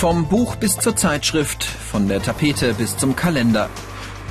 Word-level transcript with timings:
Vom 0.00 0.28
Buch 0.28 0.56
bis 0.56 0.78
zur 0.78 0.96
Zeitschrift, 0.96 1.62
von 1.62 2.08
der 2.08 2.22
Tapete 2.22 2.72
bis 2.72 2.96
zum 2.96 3.14
Kalender. 3.16 3.68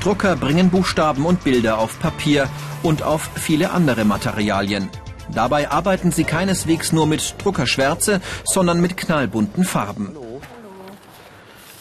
Drucker 0.02 0.36
bringen 0.36 0.72
Buchstaben 0.72 1.28
und 1.28 1.44
Bilder 1.44 1.78
auf 1.78 2.00
Papier 2.00 2.50
und 2.82 3.04
auf 3.04 3.30
viele 3.36 3.70
andere 3.70 4.04
Materialien. 4.04 4.90
Dabei 5.32 5.70
arbeiten 5.70 6.12
sie 6.12 6.24
keineswegs 6.24 6.92
nur 6.92 7.06
mit 7.06 7.36
Druckerschwärze, 7.38 8.20
sondern 8.46 8.82
mit 8.82 8.98
knallbunten 8.98 9.64
Farben. 9.64 10.18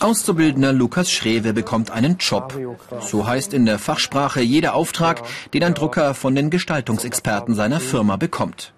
Auszubildender 0.01 0.75
Lukas 0.75 1.11
Schrewe 1.11 1.55
bekommt 1.55 1.91
einen 1.91 2.19
Job. 2.19 2.55
So 3.01 3.27
heißt 3.27 3.55
in 3.55 3.65
der 3.65 3.79
Fachsprache 3.79 4.43
jeder 4.43 4.75
Auftrag, 4.75 5.23
den 5.55 5.65
ein 5.65 5.73
Drucker 5.73 6.13
von 6.13 6.35
den 6.35 6.51
Gestaltungsexperten 6.51 7.55
seiner 7.55 7.81
Firma 7.81 8.17
bekommt. 8.17 8.75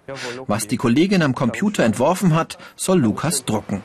Was 0.47 0.69
die 0.69 0.77
Kollegin 0.77 1.23
am 1.23 1.35
Computer 1.35 1.83
entworfen 1.83 2.37
hat, 2.37 2.59
soll 2.77 3.01
Lukas 3.01 3.45
drucken. 3.45 3.83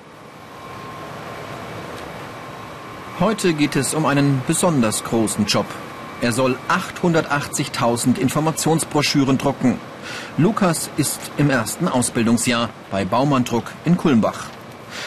Heute 3.17 3.53
geht 3.53 3.77
es 3.77 3.93
um 3.93 4.05
einen 4.05 4.41
besonders 4.45 5.05
großen 5.05 5.45
Job. 5.45 5.65
Er 6.19 6.33
soll 6.33 6.57
880.000 6.67 8.17
Informationsbroschüren 8.17 9.37
drucken. 9.37 9.79
Lukas 10.37 10.89
ist 10.97 11.21
im 11.37 11.49
ersten 11.49 11.87
Ausbildungsjahr 11.87 12.71
bei 12.91 13.05
Baumann 13.05 13.45
Druck 13.45 13.71
in 13.85 13.95
Kulmbach. 13.95 14.47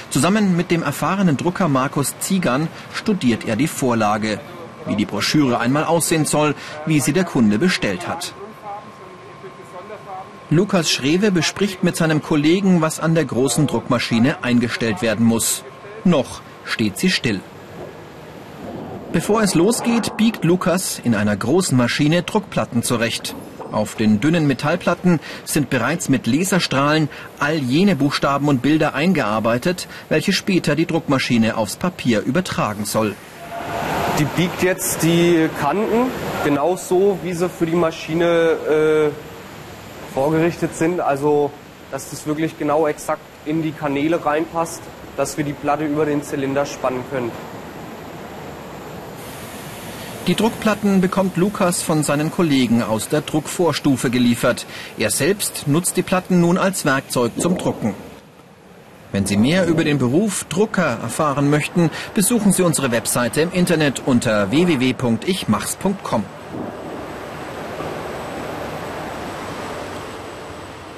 Zusammen 0.08 0.56
mit 0.56 0.70
dem 0.70 0.82
erfahrenen 0.82 1.36
Drucker 1.36 1.68
Markus 1.68 2.18
Ziegern 2.18 2.68
studiert 2.94 3.46
er 3.46 3.56
die 3.56 3.68
Vorlage, 3.68 4.40
wie 4.86 4.96
die 4.96 5.04
Broschüre 5.04 5.60
einmal 5.60 5.84
aussehen 5.84 6.24
soll, 6.24 6.54
wie 6.86 7.00
sie 7.00 7.12
der 7.12 7.24
Kunde 7.24 7.58
bestellt 7.58 8.08
hat. 8.08 8.32
Lukas 10.48 10.90
Schrewe 10.90 11.30
bespricht 11.30 11.84
mit 11.84 11.96
seinem 11.96 12.22
Kollegen, 12.22 12.80
was 12.80 13.00
an 13.00 13.14
der 13.14 13.26
großen 13.26 13.66
Druckmaschine 13.66 14.42
eingestellt 14.42 15.02
werden 15.02 15.26
muss. 15.26 15.62
Noch 16.04 16.40
steht 16.64 16.96
sie 16.96 17.10
still. 17.10 17.42
Bevor 19.10 19.42
es 19.42 19.54
losgeht, 19.54 20.18
biegt 20.18 20.44
Lukas 20.44 21.00
in 21.02 21.14
einer 21.14 21.34
großen 21.34 21.76
Maschine 21.76 22.22
Druckplatten 22.22 22.82
zurecht. 22.82 23.34
Auf 23.72 23.94
den 23.94 24.20
dünnen 24.20 24.46
Metallplatten 24.46 25.18
sind 25.44 25.70
bereits 25.70 26.10
mit 26.10 26.26
Laserstrahlen 26.26 27.08
all 27.38 27.56
jene 27.56 27.96
Buchstaben 27.96 28.48
und 28.48 28.60
Bilder 28.60 28.94
eingearbeitet, 28.94 29.88
welche 30.10 30.34
später 30.34 30.76
die 30.76 30.84
Druckmaschine 30.84 31.56
aufs 31.56 31.76
Papier 31.76 32.20
übertragen 32.20 32.84
soll. 32.84 33.14
Die 34.18 34.24
biegt 34.24 34.62
jetzt 34.62 35.02
die 35.02 35.48
Kanten 35.58 36.10
genauso, 36.44 37.18
wie 37.22 37.32
sie 37.32 37.48
für 37.48 37.66
die 37.66 37.76
Maschine 37.76 38.26
äh, 38.26 40.12
vorgerichtet 40.12 40.76
sind. 40.76 41.00
Also, 41.00 41.50
dass 41.90 42.10
das 42.10 42.26
wirklich 42.26 42.58
genau 42.58 42.86
exakt 42.86 43.22
in 43.46 43.62
die 43.62 43.72
Kanäle 43.72 44.22
reinpasst, 44.24 44.82
dass 45.16 45.38
wir 45.38 45.44
die 45.44 45.54
Platte 45.54 45.84
über 45.86 46.04
den 46.04 46.22
Zylinder 46.22 46.66
spannen 46.66 47.04
können. 47.10 47.32
Die 50.28 50.34
Druckplatten 50.34 51.00
bekommt 51.00 51.38
Lukas 51.38 51.80
von 51.82 52.02
seinen 52.02 52.30
Kollegen 52.30 52.82
aus 52.82 53.08
der 53.08 53.22
Druckvorstufe 53.22 54.10
geliefert. 54.10 54.66
Er 54.98 55.10
selbst 55.10 55.66
nutzt 55.66 55.96
die 55.96 56.02
Platten 56.02 56.42
nun 56.42 56.58
als 56.58 56.84
Werkzeug 56.84 57.32
zum 57.38 57.56
Drucken. 57.56 57.94
Wenn 59.10 59.24
Sie 59.24 59.38
mehr 59.38 59.66
über 59.66 59.84
den 59.84 59.96
Beruf 59.96 60.44
Drucker 60.44 60.98
erfahren 61.02 61.48
möchten, 61.48 61.88
besuchen 62.12 62.52
Sie 62.52 62.62
unsere 62.62 62.90
Webseite 62.90 63.40
im 63.40 63.52
Internet 63.52 64.02
unter 64.04 64.50
www.ichmachs.com. 64.50 66.24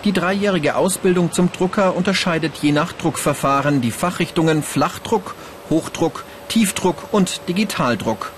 Die 0.02 0.12
dreijährige 0.12 0.74
Ausbildung 0.74 1.30
zum 1.30 1.52
Drucker 1.52 1.94
unterscheidet 1.94 2.56
je 2.56 2.72
nach 2.72 2.92
Druckverfahren 2.94 3.80
die 3.80 3.92
Fachrichtungen 3.92 4.64
Flachdruck, 4.64 5.36
Hochdruck, 5.68 6.24
Tiefdruck 6.48 6.96
und 7.12 7.42
Digitaldruck. 7.48 8.32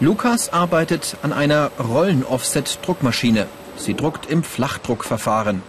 Lukas 0.00 0.52
arbeitet 0.52 1.16
an 1.22 1.32
einer 1.32 1.70
Rollen-Offset-Druckmaschine. 1.78 3.46
Sie 3.76 3.94
druckt 3.94 4.28
im 4.28 4.42
Flachdruckverfahren. 4.42 5.62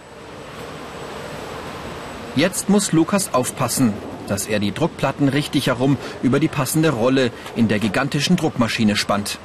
Jetzt 2.34 2.68
muss 2.68 2.90
Lukas 2.90 3.32
aufpassen, 3.32 3.92
dass 4.26 4.48
er 4.48 4.58
die 4.58 4.72
Druckplatten 4.72 5.28
richtig 5.28 5.68
herum 5.68 5.96
über 6.24 6.40
die 6.40 6.48
passende 6.48 6.90
Rolle 6.90 7.30
in 7.54 7.68
der 7.68 7.78
gigantischen 7.78 8.36
Druckmaschine 8.36 8.96
spannt. 8.96 9.38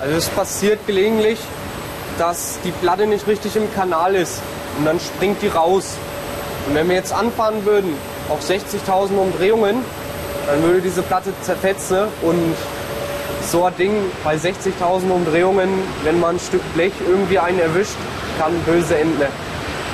Also 0.00 0.16
es 0.16 0.28
passiert 0.28 0.86
gelegentlich, 0.86 1.38
dass 2.18 2.58
die 2.64 2.72
Platte 2.72 3.06
nicht 3.06 3.26
richtig 3.26 3.56
im 3.56 3.72
Kanal 3.74 4.14
ist 4.14 4.40
und 4.78 4.86
dann 4.86 4.98
springt 4.98 5.42
die 5.42 5.48
raus. 5.48 5.96
Und 6.66 6.74
wenn 6.74 6.88
wir 6.88 6.96
jetzt 6.96 7.12
anfahren 7.12 7.66
würden 7.66 7.92
auf 8.30 8.40
60.000 8.40 9.16
Umdrehungen, 9.18 9.76
dann 10.46 10.62
würde 10.62 10.80
diese 10.80 11.02
Platte 11.02 11.34
zerfetzen 11.42 12.06
und 12.22 12.54
so 13.50 13.64
ein 13.64 13.76
Ding 13.76 13.92
bei 14.22 14.36
60.000 14.36 15.10
Umdrehungen, 15.10 15.68
wenn 16.02 16.20
man 16.20 16.36
ein 16.36 16.40
Stück 16.40 16.62
Blech 16.74 16.92
irgendwie 17.06 17.38
einen 17.38 17.58
erwischt, 17.58 17.96
kann 18.38 18.52
böse 18.66 18.96
enden. 18.98 19.28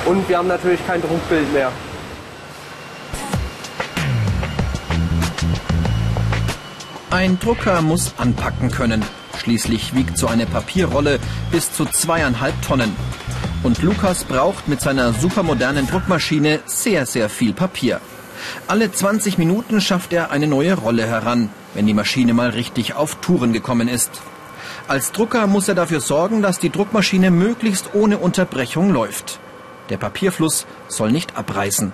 Und 0.06 0.28
wir 0.28 0.38
haben 0.38 0.49
natürlich 0.49 0.84
kein 0.87 1.00
Druckbild 1.03 1.53
mehr. 1.53 1.71
Ein 7.11 7.38
Drucker 7.41 7.83
muss 7.83 8.15
anpacken 8.19 8.71
können. 8.71 9.05
Schließlich 9.38 9.94
wiegt 9.94 10.17
so 10.17 10.27
eine 10.27 10.47
Papierrolle 10.47 11.19
bis 11.50 11.72
zu 11.72 11.84
zweieinhalb 11.84 12.55
Tonnen. 12.62 12.94
Und 13.62 13.82
Lukas 13.82 14.25
braucht 14.25 14.69
mit 14.69 14.81
seiner 14.81 15.12
supermodernen 15.12 15.87
Druckmaschine 15.87 16.61
sehr, 16.67 17.06
sehr 17.06 17.28
viel 17.28 17.53
Papier. 17.53 18.00
Alle 18.67 18.91
20 18.93 19.39
Minuten 19.39 19.81
schafft 19.81 20.12
er 20.12 20.31
eine 20.31 20.47
neue 20.47 20.75
Rolle 20.75 21.06
heran, 21.06 21.51
wenn 21.75 21.87
die 21.87 21.95
Maschine 21.95 22.34
mal 22.34 22.51
richtig 22.51 22.95
auf 22.95 23.17
Touren 23.17 23.53
gekommen 23.53 23.89
ist. 23.89 24.11
Als 24.89 25.12
Drucker 25.12 25.47
muss 25.47 25.69
er 25.69 25.75
dafür 25.75 26.01
sorgen, 26.01 26.43
dass 26.43 26.59
die 26.59 26.71
Druckmaschine 26.71 27.31
möglichst 27.31 27.95
ohne 27.95 28.19
Unterbrechung 28.19 28.93
läuft. 28.93 29.39
Der 29.89 29.97
Papierfluss 29.97 30.67
soll 30.89 31.12
nicht 31.12 31.37
abreißen. 31.37 31.93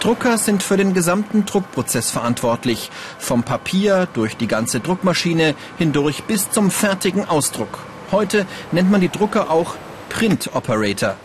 Drucker 0.00 0.38
sind 0.38 0.62
für 0.62 0.78
den 0.78 0.94
gesamten 0.94 1.44
Druckprozess 1.44 2.10
verantwortlich, 2.10 2.90
vom 3.18 3.42
Papier 3.42 4.08
durch 4.14 4.34
die 4.34 4.46
ganze 4.46 4.80
Druckmaschine 4.80 5.54
hindurch 5.76 6.22
bis 6.24 6.50
zum 6.50 6.70
fertigen 6.70 7.28
Ausdruck. 7.28 7.80
Heute 8.10 8.46
nennt 8.72 8.90
man 8.90 9.02
die 9.02 9.10
Drucker 9.10 9.50
auch 9.50 9.76
Print 10.10 10.50
Operator. 10.54 11.16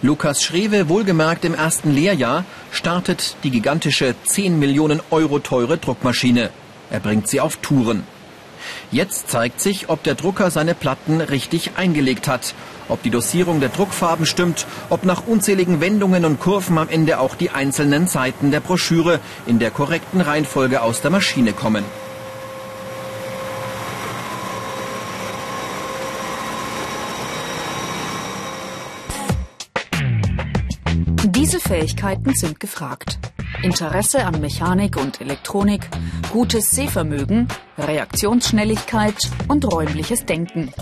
Lukas 0.00 0.42
Schrewe, 0.42 0.88
wohlgemerkt 0.88 1.44
im 1.44 1.54
ersten 1.54 1.92
Lehrjahr, 1.92 2.44
startet 2.70 3.36
die 3.42 3.50
gigantische 3.50 4.14
10 4.24 4.58
Millionen 4.58 5.02
Euro 5.10 5.40
teure 5.40 5.76
Druckmaschine. 5.76 6.48
Er 6.88 7.00
bringt 7.00 7.28
sie 7.28 7.40
auf 7.40 7.56
Touren. 7.56 8.04
Jetzt 8.90 9.28
zeigt 9.28 9.60
sich, 9.60 9.90
ob 9.90 10.02
der 10.04 10.14
Drucker 10.14 10.50
seine 10.50 10.74
Platten 10.74 11.20
richtig 11.20 11.72
eingelegt 11.76 12.28
hat, 12.28 12.54
ob 12.88 13.02
die 13.02 13.10
Dosierung 13.10 13.60
der 13.60 13.68
Druckfarben 13.68 14.24
stimmt, 14.24 14.66
ob 14.88 15.04
nach 15.04 15.26
unzähligen 15.26 15.80
Wendungen 15.80 16.24
und 16.24 16.40
Kurven 16.40 16.78
am 16.78 16.88
Ende 16.88 17.18
auch 17.18 17.34
die 17.34 17.50
einzelnen 17.50 18.06
Seiten 18.06 18.50
der 18.50 18.60
Broschüre 18.60 19.20
in 19.46 19.58
der 19.58 19.70
korrekten 19.70 20.20
Reihenfolge 20.20 20.80
aus 20.80 21.02
der 21.02 21.10
Maschine 21.10 21.52
kommen. 21.52 21.84
Diese 31.50 31.68
Fähigkeiten 31.68 32.32
sind 32.32 32.60
gefragt. 32.60 33.18
Interesse 33.64 34.24
an 34.24 34.40
Mechanik 34.40 34.96
und 34.96 35.20
Elektronik, 35.20 35.88
gutes 36.32 36.70
Sehvermögen, 36.70 37.48
Reaktionsschnelligkeit 37.76 39.16
und 39.48 39.64
räumliches 39.64 40.24
Denken. 40.26 40.72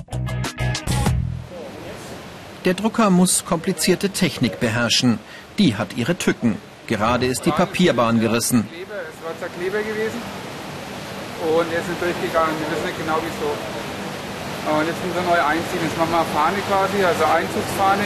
Der 2.67 2.75
Drucker 2.75 3.09
muss 3.09 3.47
komplizierte 3.47 4.11
Technik 4.11 4.61
beherrschen. 4.61 5.19
Die 5.57 5.77
hat 5.77 5.97
ihre 5.97 6.19
Tücken. 6.19 6.59
Gerade 6.87 7.25
ist 7.25 7.47
die 7.47 7.51
Papierbahn 7.51 8.21
gerissen. 8.21 8.69
Es 8.71 9.25
war 9.25 9.33
Zerkleber 9.41 9.79
gewesen 9.79 10.21
und 11.49 11.73
er 11.73 11.81
ist 11.81 11.89
nicht 11.89 12.03
durchgegangen. 12.03 12.53
Wir 12.61 12.77
wissen 12.77 12.87
nicht 12.89 12.99
genau 12.99 13.17
wieso. 13.25 14.77
Und 14.77 14.87
jetzt 14.87 15.03
müssen 15.03 15.17
wir 15.17 15.33
neu 15.33 15.41
einziehen. 15.43 15.81
Jetzt 15.81 15.97
machen 15.97 16.11
wir 16.11 16.21
eine 16.21 16.29
Fahne 16.29 16.59
quasi, 16.69 17.03
also 17.03 17.25
Einzugsfahne 17.25 18.05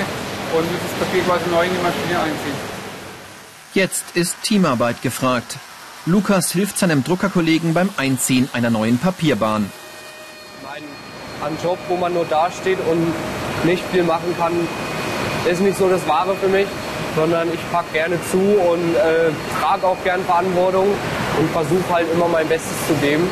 und 0.56 0.64
das 0.64 1.06
Papier 1.06 1.22
quasi 1.22 1.50
neu 1.50 1.64
in 1.64 1.70
die 1.70 1.82
Maschine 1.82 2.20
einziehen. 2.20 2.82
Jetzt 3.74 4.04
ist 4.14 4.36
Teamarbeit 4.42 5.00
gefragt. 5.02 5.56
Lukas 6.04 6.52
hilft 6.52 6.78
seinem 6.78 7.04
Druckerkollegen 7.04 7.74
beim 7.74 7.88
Einziehen 7.96 8.48
einer 8.52 8.70
neuen 8.70 8.98
Papierbahn. 8.98 9.70
Ein 11.44 11.56
Job, 11.62 11.78
wo 11.88 11.96
man 11.96 12.14
nur 12.14 12.24
dasteht 12.24 12.78
und 12.90 13.12
nicht 13.64 13.82
viel 13.90 14.04
machen 14.04 14.34
kann, 14.38 14.52
ist 15.50 15.60
nicht 15.60 15.78
so 15.78 15.88
das 15.88 16.06
Wahre 16.06 16.36
für 16.36 16.48
mich, 16.48 16.66
sondern 17.16 17.48
ich 17.52 17.60
packe 17.72 17.92
gerne 17.92 18.18
zu 18.30 18.38
und 18.38 18.94
äh, 18.94 19.30
trage 19.60 19.86
auch 19.86 19.96
gern 20.04 20.24
Verantwortung 20.24 20.88
und 21.38 21.50
versuche 21.50 21.92
halt 21.92 22.06
immer 22.12 22.28
mein 22.28 22.46
Bestes 22.48 22.86
zu 22.86 22.94
geben. 22.94 23.28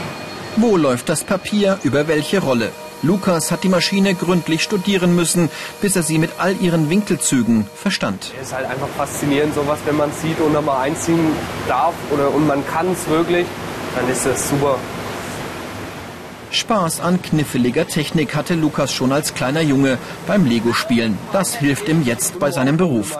Wo 0.57 0.77
läuft 0.77 1.09
das 1.09 1.23
Papier 1.23 1.79
über 1.83 2.09
welche 2.09 2.41
Rolle? 2.41 2.71
Lukas 3.02 3.50
hat 3.50 3.64
die 3.64 3.69
Maschine 3.69 4.14
gründlich 4.14 4.62
studieren 4.62 5.14
müssen, 5.17 5.49
bis 5.81 5.97
er 5.97 6.02
sie 6.02 6.19
mit 6.19 6.32
all 6.38 6.61
ihren 6.61 6.91
Winkelzügen 6.91 7.67
verstand. 7.75 8.32
Es 8.41 8.49
ist 8.49 8.55
halt 8.55 8.67
einfach 8.67 8.88
faszinierend, 8.97 9.55
sowas, 9.55 9.79
wenn 9.87 9.97
man 9.97 10.11
sieht 10.12 10.38
und 10.41 10.52
nochmal 10.52 10.87
einziehen 10.87 11.32
darf 11.67 11.94
oder 12.11 12.31
und 12.32 12.47
man 12.47 12.67
kann 12.67 12.93
es 12.93 13.08
wirklich, 13.08 13.47
dann 13.97 14.08
ist 14.11 14.26
das 14.26 14.49
super. 14.49 14.76
Spaß 16.50 17.00
an 17.00 17.23
kniffeliger 17.23 17.87
Technik 17.87 18.35
hatte 18.35 18.55
Lukas 18.55 18.93
schon 18.93 19.12
als 19.12 19.35
kleiner 19.35 19.61
Junge 19.61 19.99
beim 20.26 20.44
Lego-Spielen. 20.44 21.17
Das 21.32 21.55
hilft 21.55 21.88
ihm 21.88 22.02
jetzt 22.05 22.38
bei 22.41 22.50
seinem 22.50 22.76
Beruf. 22.76 23.17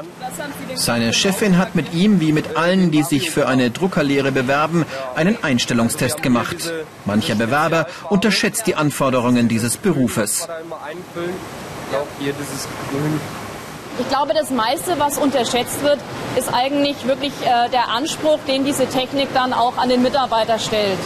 Seine 0.81 1.13
Chefin 1.13 1.59
hat 1.59 1.75
mit 1.75 1.93
ihm, 1.93 2.21
wie 2.21 2.33
mit 2.33 2.57
allen, 2.57 2.91
die 2.91 3.03
sich 3.03 3.31
für 3.31 3.47
eine 3.47 3.71
Druckerlehre 3.71 4.33
bewerben, 4.33 4.87
einen 5.15 5.37
Einstellungstest 5.45 6.23
gemacht. 6.23 6.73
Mancher 7.05 7.35
Bewerber 7.35 7.87
unterschätzt 8.09 8.67
die 8.67 8.77
Anforderungen 8.77 9.47
dieses 9.47 9.77
Berufes. 9.77 10.49
Ich 13.99 14.09
glaube, 14.09 14.33
das 14.33 14.51
meiste, 14.51 14.99
was 14.99 15.19
unterschätzt 15.19 15.83
wird, 15.83 15.99
ist 16.37 16.49
eigentlich 16.55 17.07
wirklich 17.07 17.35
äh, 17.43 17.69
der 17.69 17.89
Anspruch, 17.89 18.39
den 18.49 18.65
diese 18.65 18.87
Technik 18.87 19.29
dann 19.35 19.53
auch 19.53 19.77
an 19.77 19.91
den 19.91 20.01
Mitarbeiter 20.01 20.59
stellt. 20.59 20.99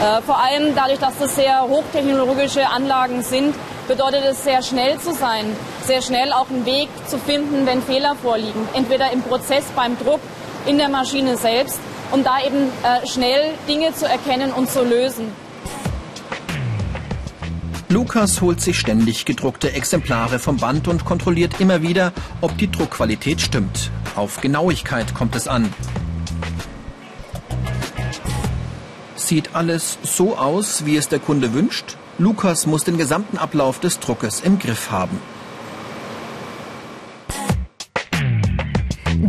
Äh, 0.00 0.22
vor 0.22 0.38
allem 0.38 0.74
dadurch, 0.74 1.00
dass 1.00 1.18
das 1.18 1.34
sehr 1.34 1.60
hochtechnologische 1.68 2.66
Anlagen 2.66 3.22
sind, 3.22 3.54
bedeutet 3.88 4.24
es 4.24 4.44
sehr 4.44 4.62
schnell 4.62 4.98
zu 4.98 5.12
sein, 5.12 5.54
sehr 5.88 6.02
schnell 6.02 6.32
auch 6.32 6.50
einen 6.50 6.66
Weg 6.66 6.90
zu 7.06 7.18
finden, 7.18 7.64
wenn 7.64 7.82
Fehler 7.82 8.14
vorliegen. 8.14 8.68
Entweder 8.74 9.10
im 9.10 9.22
Prozess 9.22 9.64
beim 9.74 9.98
Druck, 9.98 10.20
in 10.66 10.76
der 10.76 10.90
Maschine 10.90 11.38
selbst, 11.38 11.80
um 12.12 12.22
da 12.22 12.44
eben 12.46 12.68
äh, 12.82 13.06
schnell 13.06 13.54
Dinge 13.66 13.94
zu 13.94 14.06
erkennen 14.06 14.52
und 14.52 14.70
zu 14.70 14.84
lösen. 14.84 15.32
Lukas 17.88 18.42
holt 18.42 18.60
sich 18.60 18.78
ständig 18.78 19.24
gedruckte 19.24 19.72
Exemplare 19.72 20.38
vom 20.38 20.58
Band 20.58 20.88
und 20.88 21.06
kontrolliert 21.06 21.58
immer 21.58 21.80
wieder, 21.80 22.12
ob 22.42 22.58
die 22.58 22.70
Druckqualität 22.70 23.40
stimmt. 23.40 23.90
Auf 24.14 24.42
Genauigkeit 24.42 25.14
kommt 25.14 25.34
es 25.36 25.48
an. 25.48 25.72
Sieht 29.16 29.54
alles 29.54 29.98
so 30.02 30.36
aus, 30.36 30.84
wie 30.84 30.96
es 30.96 31.08
der 31.08 31.18
Kunde 31.18 31.54
wünscht? 31.54 31.96
Lukas 32.18 32.66
muss 32.66 32.84
den 32.84 32.98
gesamten 32.98 33.38
Ablauf 33.38 33.80
des 33.80 34.00
Druckes 34.00 34.40
im 34.40 34.58
Griff 34.58 34.90
haben. 34.90 35.18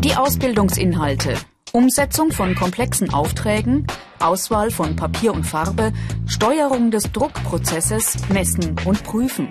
Die 0.02 0.16
Ausbildungsinhalte. 0.16 1.36
Umsetzung 1.74 2.32
von 2.32 2.56
komplexen 2.56 3.14
Aufträgen, 3.14 3.86
Auswahl 4.20 4.72
von 4.72 4.96
Papier 4.96 5.34
und 5.34 5.44
Farbe, 5.44 5.92
Steuerung 6.26 6.90
des 6.90 7.12
Druckprozesses, 7.12 8.16
Messen 8.30 8.78
und 8.86 9.04
Prüfen. 9.04 9.50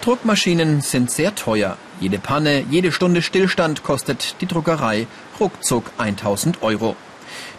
Druckmaschinen 0.00 0.80
sind 0.80 1.10
sehr 1.10 1.34
teuer. 1.34 1.76
Jede 2.00 2.18
Panne, 2.18 2.64
jede 2.70 2.92
Stunde 2.92 3.20
Stillstand 3.20 3.82
kostet 3.82 4.36
die 4.40 4.46
Druckerei 4.46 5.06
ruckzuck 5.38 5.90
1000 5.98 6.62
Euro. 6.62 6.96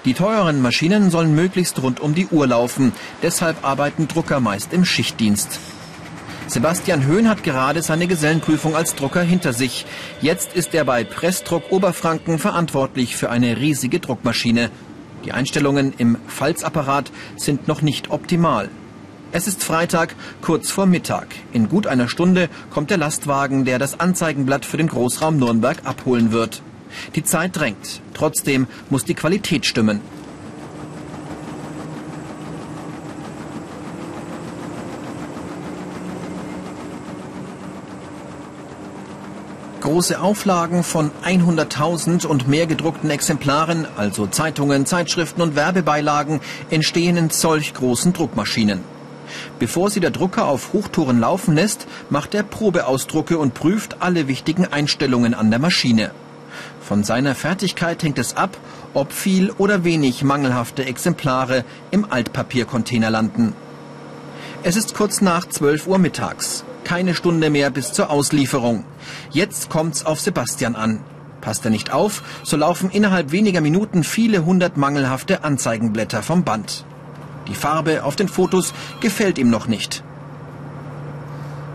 Die 0.05 0.15
teuren 0.15 0.63
Maschinen 0.63 1.11
sollen 1.11 1.35
möglichst 1.35 1.79
rund 1.83 1.99
um 1.99 2.15
die 2.15 2.25
Uhr 2.25 2.47
laufen. 2.47 2.91
Deshalb 3.21 3.63
arbeiten 3.63 4.07
Drucker 4.07 4.39
meist 4.39 4.73
im 4.73 4.83
Schichtdienst. 4.83 5.59
Sebastian 6.49 7.05
Höhn 7.05 7.27
hat 7.27 7.43
gerade 7.43 7.81
seine 7.81 8.07
Gesellenprüfung 8.07 8.73
als 8.73 8.95
Drucker 8.95 9.21
hinter 9.21 9.51
sich. 9.51 9.85
Jetzt 10.21 10.55
ist 10.55 10.73
er 10.73 10.85
bei 10.85 11.03
Pressdruck 11.03 11.73
Oberfranken 11.73 12.39
verantwortlich 12.39 13.17
für 13.17 13.29
eine 13.29 13.57
riesige 13.57 13.99
Druckmaschine. 13.99 14.69
Die 15.25 15.33
Einstellungen 15.33 15.93
im 15.97 16.17
Falzapparat 16.27 17.11
sind 17.35 17.67
noch 17.67 17.81
nicht 17.81 18.11
optimal. 18.11 18.69
Es 19.33 19.45
ist 19.45 19.61
Freitag, 19.61 20.15
kurz 20.41 20.71
vor 20.71 20.85
Mittag. 20.85 21.27
In 21.51 21.67
gut 21.67 21.85
einer 21.85 22.07
Stunde 22.07 22.47
kommt 22.69 22.91
der 22.91 22.97
Lastwagen, 22.97 23.65
der 23.65 23.77
das 23.77 23.99
Anzeigenblatt 23.99 24.63
für 24.63 24.77
den 24.77 24.87
Großraum 24.87 25.37
Nürnberg 25.37 25.79
abholen 25.83 26.31
wird. 26.31 26.61
Die 27.15 27.25
Zeit 27.25 27.57
drängt. 27.57 28.01
Trotzdem 28.13 28.67
muss 28.89 29.03
die 29.03 29.15
Qualität 29.15 29.65
stimmen. 29.65 29.99
Große 39.87 40.19
Auflagen 40.19 40.83
von 40.83 41.11
100.000 41.25 42.25
und 42.25 42.49
mehr 42.49 42.67
gedruckten 42.67 43.09
Exemplaren, 43.09 43.87
also 43.95 44.27
Zeitungen, 44.27 44.85
Zeitschriften 44.85 45.41
und 45.41 45.55
Werbebeilagen, 45.55 46.41
entstehen 46.69 47.15
in 47.15 47.29
solch 47.29 47.73
großen 47.73 48.11
Druckmaschinen. 48.11 48.81
Bevor 49.59 49.89
sie 49.89 50.01
der 50.01 50.11
Drucker 50.11 50.45
auf 50.45 50.73
Hochtouren 50.73 51.21
laufen 51.21 51.55
lässt, 51.55 51.87
macht 52.09 52.35
er 52.35 52.43
Probeausdrucke 52.43 53.37
und 53.37 53.53
prüft 53.53 54.01
alle 54.01 54.27
wichtigen 54.27 54.65
Einstellungen 54.65 55.33
an 55.33 55.51
der 55.51 55.59
Maschine. 55.59 56.11
Von 56.81 57.05
seiner 57.05 57.33
Fertigkeit 57.33 58.03
hängt 58.03 58.19
es 58.19 58.35
ab, 58.35 58.57
ob 58.93 59.13
viel 59.13 59.51
oder 59.51 59.85
wenig 59.85 60.21
mangelhafte 60.21 60.83
Exemplare 60.83 61.63
im 61.91 62.05
Altpapiercontainer 62.11 63.09
landen. 63.09 63.53
Es 64.63 64.75
ist 64.75 64.95
kurz 64.95 65.21
nach 65.21 65.47
12 65.47 65.87
Uhr 65.87 65.97
mittags. 65.97 66.65
Keine 66.87 67.13
Stunde 67.13 67.49
mehr 67.49 67.69
bis 67.69 67.91
zur 67.91 68.09
Auslieferung. 68.09 68.85
Jetzt 69.31 69.69
kommt's 69.69 70.05
auf 70.05 70.21
Sebastian 70.21 70.77
an. 70.77 71.01
Passt 71.41 71.65
er 71.65 71.69
nicht 71.69 71.91
auf, 71.91 72.23
so 72.43 72.55
laufen 72.55 72.89
innerhalb 72.89 73.33
weniger 73.33 73.59
Minuten 73.59 74.05
viele 74.05 74.45
hundert 74.45 74.77
mangelhafte 74.77 75.43
Anzeigenblätter 75.43 76.23
vom 76.23 76.45
Band. 76.45 76.85
Die 77.49 77.55
Farbe 77.55 78.05
auf 78.05 78.15
den 78.15 78.29
Fotos 78.29 78.73
gefällt 79.01 79.37
ihm 79.37 79.49
noch 79.49 79.67
nicht. 79.67 80.01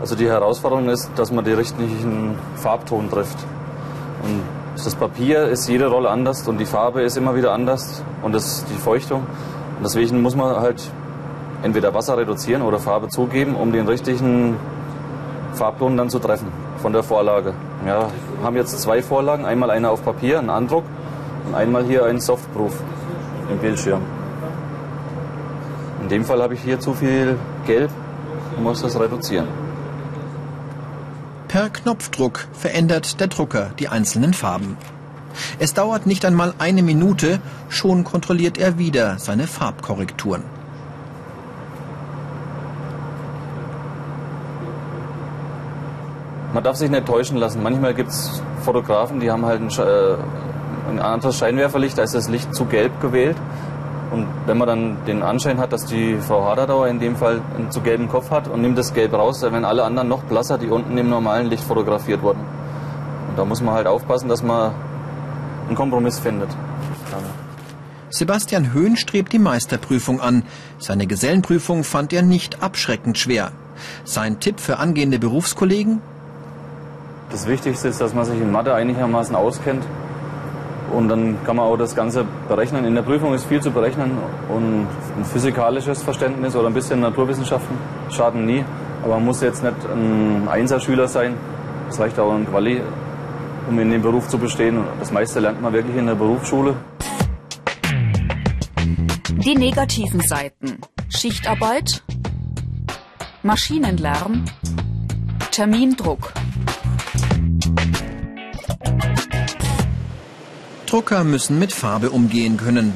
Also 0.01 0.15
die 0.15 0.27
Herausforderung 0.27 0.89
ist, 0.89 1.11
dass 1.15 1.31
man 1.31 1.45
die 1.45 1.53
richtigen 1.53 2.35
Farbton 2.55 3.11
trifft. 3.11 3.37
Und 4.23 4.41
das 4.83 4.95
Papier 4.95 5.43
ist 5.43 5.69
jede 5.69 5.89
Rolle 5.89 6.09
anders 6.09 6.47
und 6.47 6.57
die 6.57 6.65
Farbe 6.65 7.03
ist 7.03 7.17
immer 7.17 7.35
wieder 7.35 7.53
anders 7.53 8.03
und 8.23 8.33
das, 8.33 8.65
die 8.65 8.81
Feuchtung. 8.81 9.27
Und 9.77 9.83
deswegen 9.83 10.23
muss 10.23 10.35
man 10.35 10.55
halt 10.55 10.81
entweder 11.61 11.93
Wasser 11.93 12.17
reduzieren 12.17 12.63
oder 12.63 12.79
Farbe 12.79 13.09
zugeben, 13.09 13.53
um 13.55 13.71
den 13.71 13.87
richtigen 13.87 14.57
Farbton 15.53 15.97
dann 15.97 16.09
zu 16.09 16.19
treffen 16.19 16.47
von 16.77 16.93
der 16.93 17.03
Vorlage. 17.03 17.53
Ja, 17.85 18.09
haben 18.43 18.55
jetzt 18.55 18.79
zwei 18.79 19.01
Vorlagen, 19.01 19.45
einmal 19.45 19.71
eine 19.71 19.89
auf 19.89 20.03
Papier, 20.03 20.39
ein 20.39 20.49
Andruck 20.49 20.83
und 21.47 21.55
einmal 21.55 21.83
hier 21.83 22.05
ein 22.05 22.19
Softproof 22.19 22.73
im 23.49 23.57
Bildschirm. 23.59 24.01
In 26.01 26.09
dem 26.09 26.25
Fall 26.25 26.41
habe 26.41 26.53
ich 26.53 26.61
hier 26.61 26.79
zu 26.79 26.93
viel 26.93 27.37
Gelb 27.65 27.89
und 28.57 28.63
muss 28.63 28.81
das 28.81 28.99
reduzieren. 28.99 29.47
Per 31.47 31.69
Knopfdruck 31.69 32.47
verändert 32.51 33.19
der 33.19 33.27
Drucker 33.27 33.71
die 33.79 33.87
einzelnen 33.87 34.33
Farben. 34.33 34.77
Es 35.59 35.73
dauert 35.73 36.05
nicht 36.05 36.25
einmal 36.25 36.53
eine 36.57 36.83
Minute, 36.83 37.39
schon 37.69 38.03
kontrolliert 38.03 38.57
er 38.57 38.77
wieder 38.77 39.17
seine 39.19 39.47
Farbkorrekturen. 39.47 40.43
Man 46.53 46.63
darf 46.63 46.75
sich 46.75 46.89
nicht 46.89 47.07
täuschen 47.07 47.37
lassen. 47.37 47.63
Manchmal 47.63 47.95
gibt 47.95 48.11
es 48.11 48.43
Fotografen, 48.61 49.19
die 49.19 49.31
haben 49.31 49.43
halt 49.43 49.59
ein, 49.59 49.69
äh, 49.69 50.15
ein 50.91 50.99
anderes 50.99 51.37
Scheinwerferlicht, 51.37 51.97
da 51.97 52.03
ist 52.03 52.13
das 52.13 52.29
Licht 52.29 52.53
zu 52.53 52.65
gelb 52.65 53.01
gewählt. 53.01 53.37
Und 54.11 54.27
wenn 54.45 54.59
man 54.59 54.67
dann 54.67 54.97
den 55.07 55.23
Anschein 55.23 55.57
hat, 55.57 55.73
dass 55.73 55.85
die 55.85 56.17
Frau 56.19 56.45
Haderdauer 56.45 56.87
in 56.87 56.99
dem 56.99 57.15
Fall 57.15 57.41
einen 57.55 57.71
zu 57.71 57.81
gelben 57.81 58.07
Kopf 58.07 58.29
hat 58.29 58.47
und 58.47 58.61
nimmt 58.61 58.77
das 58.77 58.93
Gelb 58.93 59.13
raus, 59.13 59.39
dann 59.39 59.53
werden 59.53 59.65
alle 59.65 59.83
anderen 59.83 60.07
noch 60.07 60.21
blasser, 60.23 60.59
die 60.59 60.67
unten 60.67 60.95
im 60.95 61.09
normalen 61.09 61.47
Licht 61.47 61.63
fotografiert 61.63 62.21
wurden. 62.21 62.41
Und 63.29 63.39
da 63.39 63.45
muss 63.45 63.61
man 63.61 63.73
halt 63.73 63.87
aufpassen, 63.87 64.29
dass 64.29 64.43
man 64.43 64.75
einen 65.65 65.75
Kompromiss 65.75 66.19
findet. 66.19 66.49
Sebastian 68.11 68.71
Höhn 68.73 68.95
strebt 68.95 69.33
die 69.33 69.39
Meisterprüfung 69.39 70.21
an. 70.21 70.43
Seine 70.77 71.07
Gesellenprüfung 71.07 71.83
fand 71.83 72.13
er 72.13 72.21
nicht 72.21 72.61
abschreckend 72.61 73.17
schwer. 73.17 73.51
Sein 74.03 74.39
Tipp 74.39 74.59
für 74.59 74.77
angehende 74.77 75.17
Berufskollegen? 75.17 75.99
Das 77.29 77.47
Wichtigste 77.47 77.87
ist, 77.87 77.99
dass 77.99 78.13
man 78.13 78.25
sich 78.25 78.39
in 78.39 78.51
Mathe 78.51 78.73
einigermaßen 78.73 79.35
auskennt 79.35 79.83
und 80.93 81.09
dann 81.09 81.43
kann 81.43 81.55
man 81.55 81.65
auch 81.65 81.77
das 81.77 81.95
Ganze 81.95 82.25
berechnen. 82.47 82.85
In 82.85 82.93
der 82.93 83.01
Prüfung 83.01 83.33
ist 83.33 83.45
viel 83.45 83.59
zu 83.61 83.71
berechnen 83.71 84.11
und 84.49 84.87
ein 85.17 85.25
physikalisches 85.25 86.03
Verständnis 86.03 86.55
oder 86.55 86.67
ein 86.67 86.73
bisschen 86.73 86.99
Naturwissenschaften 86.99 87.75
schaden 88.11 88.45
nie. 88.45 88.63
Aber 89.03 89.15
man 89.15 89.25
muss 89.25 89.41
jetzt 89.41 89.63
nicht 89.63 89.75
ein 89.85 90.47
Einserschüler 90.47 91.07
sein. 91.07 91.35
Es 91.89 91.99
reicht 91.99 92.19
auch 92.19 92.31
ein 92.33 92.47
Quali, 92.47 92.81
um 93.69 93.79
in 93.79 93.89
dem 93.89 94.01
Beruf 94.01 94.27
zu 94.27 94.37
bestehen. 94.37 94.83
Das 94.99 95.11
meiste 95.11 95.39
lernt 95.39 95.61
man 95.61 95.73
wirklich 95.73 95.97
in 95.97 96.05
der 96.05 96.15
Berufsschule. 96.15 96.75
Die 99.29 99.55
negativen 99.55 100.21
Seiten. 100.21 100.77
Schichtarbeit, 101.09 102.03
Maschinenlärm, 103.41 104.45
Termindruck. 105.51 106.33
Drucker 110.93 111.23
müssen 111.23 111.57
mit 111.57 111.73
Farbe 111.73 112.11
umgehen 112.11 112.55
können. 112.57 112.93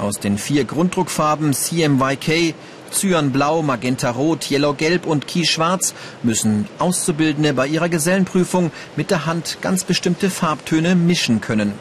Aus 0.00 0.20
den 0.20 0.38
vier 0.38 0.64
Grunddruckfarben 0.64 1.52
CMYK, 1.52 2.54
Cyanblau, 2.92 3.62
Magenta 3.62 4.10
Rot, 4.10 4.52
Yellow 4.52 4.72
Gelb 4.74 5.04
und 5.04 5.26
Kie 5.26 5.44
Schwarz 5.44 5.92
müssen 6.22 6.68
Auszubildende 6.78 7.52
bei 7.52 7.66
ihrer 7.66 7.88
Gesellenprüfung 7.88 8.70
mit 8.94 9.10
der 9.10 9.26
Hand 9.26 9.58
ganz 9.62 9.82
bestimmte 9.82 10.30
Farbtöne 10.30 10.94
mischen 10.94 11.40
können. 11.40 11.72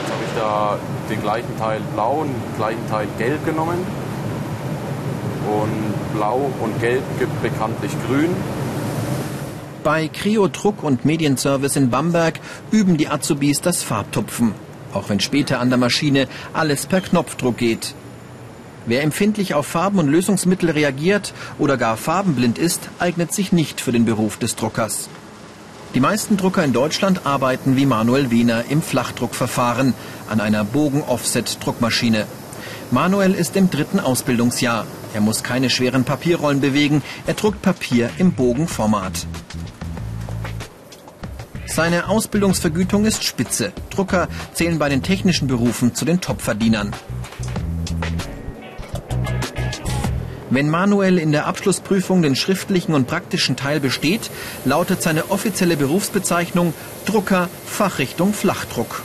Jetzt 0.00 0.12
habe 0.12 0.24
ich 0.26 0.40
da 0.42 0.78
den 1.08 1.22
gleichen 1.22 1.56
Teil 1.56 1.80
Blau 1.94 2.22
und 2.22 2.30
den 2.30 2.56
gleichen 2.56 2.88
Teil 2.90 3.06
Gelb 3.18 3.46
genommen. 3.46 3.78
Und 5.46 6.12
Blau 6.16 6.50
und 6.58 6.80
Gelb 6.80 7.04
gibt 7.20 7.40
bekanntlich 7.40 7.92
Grün. 8.08 8.34
Bei 9.82 10.08
Creo 10.08 10.48
Druck 10.48 10.82
und 10.82 11.06
Medienservice 11.06 11.76
in 11.76 11.88
Bamberg 11.88 12.40
üben 12.70 12.98
die 12.98 13.08
Azubis 13.08 13.62
das 13.62 13.82
Farbtupfen. 13.82 14.52
Auch 14.92 15.08
wenn 15.08 15.20
später 15.20 15.58
an 15.58 15.70
der 15.70 15.78
Maschine 15.78 16.28
alles 16.52 16.84
per 16.84 17.00
Knopfdruck 17.00 17.56
geht. 17.56 17.94
Wer 18.84 19.02
empfindlich 19.02 19.54
auf 19.54 19.66
Farben 19.66 19.98
und 19.98 20.08
Lösungsmittel 20.08 20.70
reagiert 20.70 21.32
oder 21.58 21.78
gar 21.78 21.96
farbenblind 21.96 22.58
ist, 22.58 22.90
eignet 22.98 23.32
sich 23.32 23.52
nicht 23.52 23.80
für 23.80 23.92
den 23.92 24.04
Beruf 24.04 24.36
des 24.38 24.54
Druckers. 24.56 25.08
Die 25.94 26.00
meisten 26.00 26.36
Drucker 26.36 26.62
in 26.62 26.72
Deutschland 26.72 27.24
arbeiten 27.24 27.76
wie 27.76 27.86
Manuel 27.86 28.30
Wiener 28.30 28.64
im 28.68 28.82
Flachdruckverfahren 28.82 29.94
an 30.28 30.40
einer 30.40 30.64
Bogen-Offset-Druckmaschine. 30.64 32.26
Manuel 32.90 33.34
ist 33.34 33.56
im 33.56 33.70
dritten 33.70 33.98
Ausbildungsjahr. 33.98 34.86
Er 35.14 35.20
muss 35.20 35.42
keine 35.42 35.70
schweren 35.70 36.04
Papierrollen 36.04 36.60
bewegen, 36.60 37.02
er 37.26 37.34
druckt 37.34 37.62
Papier 37.62 38.10
im 38.18 38.32
Bogenformat. 38.32 39.26
Seine 41.82 42.08
Ausbildungsvergütung 42.08 43.06
ist 43.06 43.24
spitze. 43.24 43.72
Drucker 43.88 44.28
zählen 44.52 44.78
bei 44.78 44.90
den 44.90 45.02
technischen 45.02 45.48
Berufen 45.48 45.94
zu 45.94 46.04
den 46.04 46.20
Topverdienern. 46.20 46.92
Wenn 50.50 50.68
Manuel 50.68 51.16
in 51.16 51.32
der 51.32 51.46
Abschlussprüfung 51.46 52.20
den 52.20 52.36
schriftlichen 52.36 52.92
und 52.92 53.06
praktischen 53.06 53.56
Teil 53.56 53.80
besteht, 53.80 54.30
lautet 54.66 55.00
seine 55.00 55.30
offizielle 55.30 55.78
Berufsbezeichnung 55.78 56.74
Drucker 57.06 57.48
Fachrichtung 57.64 58.34
Flachdruck. 58.34 59.00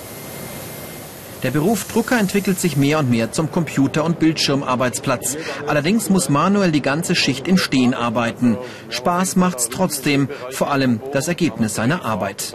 Der 1.46 1.52
Beruf 1.52 1.86
Drucker 1.86 2.18
entwickelt 2.18 2.60
sich 2.60 2.76
mehr 2.76 2.98
und 2.98 3.12
mehr 3.12 3.32
zum 3.32 3.52
Computer- 3.52 4.04
und 4.04 4.18
Bildschirmarbeitsplatz. 4.18 5.38
Allerdings 5.68 6.10
muss 6.10 6.28
Manuel 6.28 6.72
die 6.72 6.82
ganze 6.82 7.14
Schicht 7.14 7.48
im 7.48 7.60
Stehen 7.60 7.94
arbeiten. 7.94 8.58
Spaß 8.90 9.36
macht's 9.36 9.70
trotzdem, 9.70 10.28
vor 10.50 10.72
allem 10.72 11.02
das 11.14 11.28
Ergebnis 11.28 11.76
seiner 11.76 12.04
Arbeit. 12.04 12.52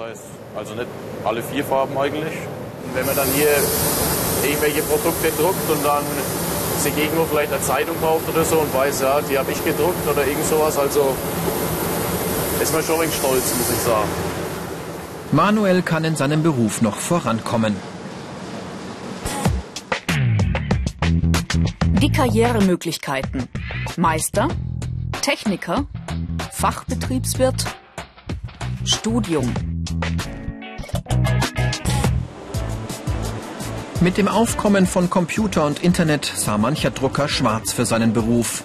Also 0.56 0.74
nicht 0.74 0.88
alle 1.24 1.40
vier 1.40 1.64
Farben 1.64 1.96
eigentlich. 1.96 2.32
Wenn 2.92 3.06
man 3.06 3.14
dann 3.14 3.28
hier 3.32 3.46
irgendwelche 4.42 4.82
Produkte 4.82 5.30
druckt 5.40 5.70
und 5.70 5.84
dann 5.86 6.02
sich 6.80 6.98
irgendwo 6.98 7.26
vielleicht 7.26 7.52
eine 7.52 7.62
Zeitung 7.62 7.94
kauft 8.00 8.28
oder 8.28 8.44
so 8.44 8.56
und 8.56 8.74
weiß, 8.74 9.02
ja, 9.02 9.20
die 9.20 9.38
habe 9.38 9.52
ich 9.52 9.64
gedruckt 9.64 10.08
oder 10.10 10.26
irgend 10.26 10.46
sowas, 10.46 10.76
also 10.76 11.14
ist 12.60 12.74
man 12.74 12.82
schon 12.82 12.96
ein 12.96 13.02
wenig 13.02 13.14
stolz, 13.14 13.54
muss 13.56 13.70
ich 13.70 13.82
sagen. 13.82 14.08
Manuel 15.30 15.82
kann 15.82 16.02
in 16.02 16.16
seinem 16.16 16.42
Beruf 16.42 16.82
noch 16.82 16.96
vorankommen. 16.96 17.76
Karrieremöglichkeiten. 22.20 23.48
Meister, 23.96 24.48
Techniker, 25.22 25.86
Fachbetriebswirt, 26.52 27.64
Studium. 28.84 29.50
Mit 34.02 34.18
dem 34.18 34.28
Aufkommen 34.28 34.86
von 34.86 35.08
Computer 35.08 35.64
und 35.64 35.82
Internet 35.82 36.26
sah 36.26 36.58
mancher 36.58 36.90
Drucker 36.90 37.26
schwarz 37.26 37.72
für 37.72 37.86
seinen 37.86 38.12
Beruf. 38.12 38.64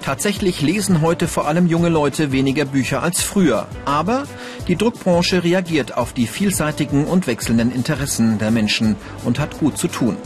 Tatsächlich 0.00 0.62
lesen 0.62 1.02
heute 1.02 1.28
vor 1.28 1.46
allem 1.46 1.66
junge 1.66 1.90
Leute 1.90 2.32
weniger 2.32 2.64
Bücher 2.64 3.02
als 3.02 3.20
früher. 3.20 3.66
Aber 3.84 4.24
die 4.68 4.76
Druckbranche 4.76 5.44
reagiert 5.44 5.98
auf 5.98 6.14
die 6.14 6.26
vielseitigen 6.26 7.04
und 7.04 7.26
wechselnden 7.26 7.72
Interessen 7.72 8.38
der 8.38 8.50
Menschen 8.50 8.96
und 9.26 9.38
hat 9.38 9.58
gut 9.58 9.76
zu 9.76 9.88
tun. 9.88 10.16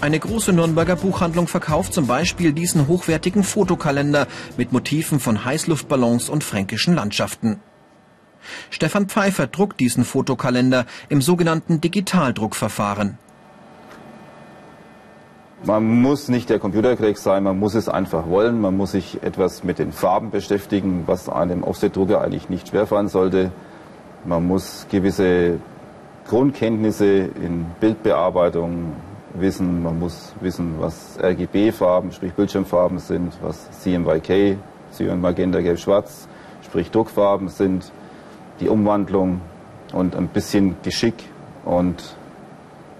Eine 0.00 0.20
große 0.20 0.52
Nürnberger 0.52 0.94
Buchhandlung 0.94 1.48
verkauft 1.48 1.92
zum 1.92 2.06
Beispiel 2.06 2.52
diesen 2.52 2.86
hochwertigen 2.86 3.42
Fotokalender 3.42 4.28
mit 4.56 4.72
Motiven 4.72 5.18
von 5.18 5.44
Heißluftballons 5.44 6.28
und 6.28 6.44
fränkischen 6.44 6.94
Landschaften. 6.94 7.60
Stefan 8.70 9.08
Pfeiffer 9.08 9.48
druckt 9.48 9.80
diesen 9.80 10.04
Fotokalender 10.04 10.86
im 11.08 11.20
sogenannten 11.20 11.80
Digitaldruckverfahren. 11.80 13.18
Man 15.64 16.00
muss 16.00 16.28
nicht 16.28 16.48
der 16.48 16.60
Computerkrieg 16.60 17.18
sein, 17.18 17.42
man 17.42 17.58
muss 17.58 17.74
es 17.74 17.88
einfach 17.88 18.28
wollen, 18.28 18.60
man 18.60 18.76
muss 18.76 18.92
sich 18.92 19.20
etwas 19.24 19.64
mit 19.64 19.80
den 19.80 19.90
Farben 19.90 20.30
beschäftigen, 20.30 21.02
was 21.06 21.28
einem 21.28 21.64
Offsetdrucker 21.64 22.20
eigentlich 22.20 22.48
nicht 22.48 22.68
schwerfallen 22.68 23.08
sollte. 23.08 23.50
Man 24.24 24.46
muss 24.46 24.86
gewisse 24.88 25.58
Grundkenntnisse 26.28 27.06
in 27.42 27.66
Bildbearbeitung, 27.80 28.92
wissen, 29.34 29.82
man 29.82 29.98
muss 29.98 30.32
wissen, 30.40 30.74
was 30.78 31.18
RGB-Farben, 31.20 32.12
sprich 32.12 32.32
Bildschirmfarben 32.32 32.98
sind, 32.98 33.32
was 33.42 33.68
CMYK, 33.82 34.58
Cyan, 34.92 35.20
Magenta, 35.20 35.60
Gelb, 35.60 35.78
Schwarz, 35.78 36.28
sprich 36.64 36.90
Druckfarben 36.90 37.48
sind, 37.48 37.92
die 38.60 38.68
Umwandlung 38.68 39.40
und 39.92 40.16
ein 40.16 40.28
bisschen 40.28 40.76
Geschick 40.82 41.14
und 41.64 42.16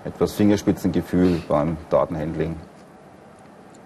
etwas 0.05 0.33
Fingerspitzengefühl 0.33 1.43
beim 1.49 1.77
Datenhandling. 1.91 2.57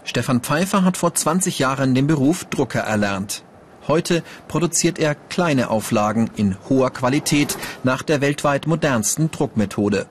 Stefan 0.05 0.41
Pfeiffer 0.41 0.85
hat 0.85 0.97
vor 0.97 1.15
20 1.15 1.59
Jahren 1.59 1.95
den 1.95 2.07
Beruf 2.07 2.45
Drucker 2.47 2.81
erlernt. 2.81 3.45
Heute 3.89 4.23
produziert 4.49 4.99
er 4.99 5.15
kleine 5.15 5.71
Auflagen 5.71 6.31
in 6.37 6.57
hoher 6.69 6.91
Qualität 6.91 7.57
nach 7.83 8.03
der 8.03 8.21
weltweit 8.21 8.67
modernsten 8.67 9.31
Druckmethode. 9.31 10.07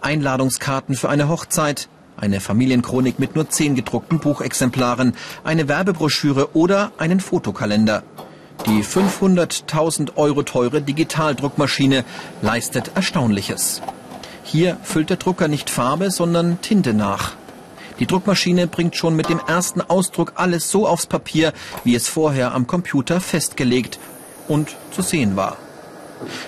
Einladungskarten 0.00 0.94
für 0.94 1.08
eine 1.08 1.28
Hochzeit, 1.28 1.88
eine 2.16 2.40
Familienchronik 2.40 3.18
mit 3.18 3.34
nur 3.34 3.48
zehn 3.50 3.74
gedruckten 3.74 4.18
Buchexemplaren, 4.18 5.14
eine 5.42 5.68
Werbebroschüre 5.68 6.54
oder 6.54 6.92
einen 6.98 7.20
Fotokalender. 7.20 8.02
Die 8.66 8.82
500.000 8.82 10.16
Euro 10.16 10.42
teure 10.42 10.80
Digitaldruckmaschine 10.80 12.04
leistet 12.40 12.92
Erstaunliches. 12.94 13.82
Hier 14.42 14.78
füllt 14.82 15.10
der 15.10 15.16
Drucker 15.16 15.48
nicht 15.48 15.68
Farbe, 15.68 16.10
sondern 16.10 16.60
Tinte 16.62 16.94
nach. 16.94 17.32
Die 17.98 18.06
Druckmaschine 18.06 18.66
bringt 18.66 18.96
schon 18.96 19.14
mit 19.16 19.28
dem 19.28 19.38
ersten 19.38 19.80
Ausdruck 19.80 20.32
alles 20.36 20.70
so 20.70 20.86
aufs 20.86 21.06
Papier, 21.06 21.52
wie 21.84 21.94
es 21.94 22.08
vorher 22.08 22.54
am 22.54 22.66
Computer 22.66 23.20
festgelegt 23.20 23.98
und 24.48 24.74
zu 24.90 25.02
sehen 25.02 25.36
war. 25.36 25.56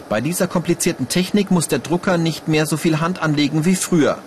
Bei 0.09 0.21
dieser 0.21 0.47
komplizierten 0.47 1.09
Technik 1.09 1.51
muss 1.51 1.69
der 1.69 1.79
Drucker 1.79 2.19
nicht 2.19 2.49
mehr 2.49 2.67
so 2.67 2.77
viel 2.77 3.01
Hand 3.01 3.23
anlegen 3.23 3.65
wie 3.65 3.77
früher. 3.77 4.19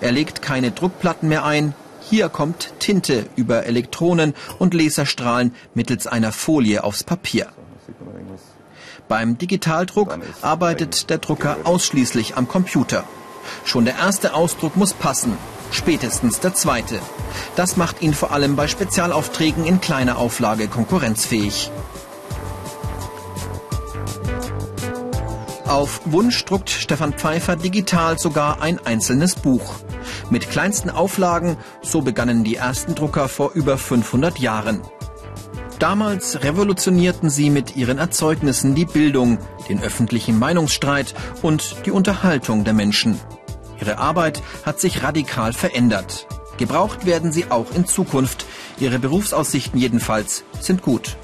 Er 0.00 0.12
legt 0.12 0.42
keine 0.42 0.70
Druckplatten 0.70 1.28
mehr 1.28 1.44
ein. 1.44 1.74
Hier 2.00 2.28
kommt 2.28 2.72
Tinte 2.78 3.26
über 3.36 3.66
Elektronen 3.66 4.34
und 4.58 4.74
Laserstrahlen 4.74 5.54
mittels 5.74 6.06
einer 6.06 6.32
Folie 6.32 6.84
aufs 6.84 7.04
Papier. 7.04 7.48
Beim 9.08 9.38
Digitaldruck 9.38 10.18
arbeitet 10.42 11.10
der 11.10 11.18
Drucker 11.18 11.58
ausschließlich 11.64 12.36
am 12.36 12.48
Computer. 12.48 13.04
Schon 13.64 13.84
der 13.84 13.96
erste 13.96 14.34
Ausdruck 14.34 14.76
muss 14.76 14.92
passen, 14.94 15.36
spätestens 15.70 16.40
der 16.40 16.54
zweite. 16.54 16.98
Das 17.54 17.76
macht 17.76 18.02
ihn 18.02 18.14
vor 18.14 18.32
allem 18.32 18.56
bei 18.56 18.66
Spezialaufträgen 18.66 19.64
in 19.64 19.80
kleiner 19.80 20.18
Auflage 20.18 20.68
konkurrenzfähig. 20.68 21.70
Auf 25.76 26.00
Wunsch 26.06 26.42
druckt 26.46 26.70
Stefan 26.70 27.12
Pfeiffer 27.12 27.54
digital 27.54 28.18
sogar 28.18 28.62
ein 28.62 28.78
einzelnes 28.86 29.34
Buch. 29.34 29.74
Mit 30.30 30.48
kleinsten 30.48 30.88
Auflagen, 30.88 31.58
so 31.82 32.00
begannen 32.00 32.44
die 32.44 32.56
ersten 32.56 32.94
Drucker 32.94 33.28
vor 33.28 33.52
über 33.52 33.76
500 33.76 34.38
Jahren. 34.38 34.80
Damals 35.78 36.42
revolutionierten 36.42 37.28
sie 37.28 37.50
mit 37.50 37.76
ihren 37.76 37.98
Erzeugnissen 37.98 38.74
die 38.74 38.86
Bildung, 38.86 39.36
den 39.68 39.82
öffentlichen 39.82 40.38
Meinungsstreit 40.38 41.12
und 41.42 41.76
die 41.84 41.90
Unterhaltung 41.90 42.64
der 42.64 42.72
Menschen. 42.72 43.20
Ihre 43.78 43.98
Arbeit 43.98 44.42
hat 44.64 44.80
sich 44.80 45.02
radikal 45.02 45.52
verändert. 45.52 46.26
Gebraucht 46.56 47.04
werden 47.04 47.32
sie 47.32 47.50
auch 47.50 47.70
in 47.74 47.84
Zukunft. 47.84 48.46
Ihre 48.80 48.98
Berufsaussichten 48.98 49.78
jedenfalls 49.78 50.42
sind 50.58 50.80
gut. 50.80 51.18